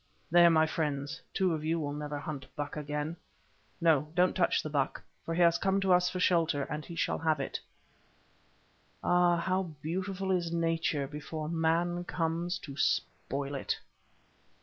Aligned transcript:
there, 0.31 0.49
my 0.49 0.65
friends, 0.65 1.21
two 1.31 1.53
of 1.53 1.63
you 1.63 1.79
will 1.79 1.93
never 1.93 2.17
hunt 2.17 2.47
buck 2.55 2.75
again. 2.75 3.15
No, 3.79 4.11
don't 4.15 4.35
touch 4.35 4.63
the 4.63 4.69
buck, 4.71 4.99
for 5.23 5.35
he 5.35 5.43
has 5.43 5.59
come 5.59 5.79
to 5.79 5.93
us 5.93 6.09
for 6.09 6.19
shelter, 6.19 6.63
and 6.63 6.83
he 6.83 6.95
shall 6.95 7.19
have 7.19 7.39
it. 7.39 7.59
Ah, 9.03 9.37
how 9.37 9.75
beautiful 9.83 10.31
is 10.31 10.51
nature 10.51 11.05
before 11.05 11.47
man 11.47 12.03
comes 12.03 12.57
to 12.57 12.75
spoil 12.75 13.53
it! 13.53 13.79